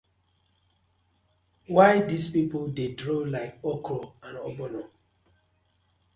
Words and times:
Why 1.75 1.91
dis 2.09 2.25
pipu 2.33 2.59
dey 2.75 2.89
draw 2.99 3.21
like 3.35 3.55
okra 3.71 3.99
and 4.25 4.35
ogbono. 4.47 4.81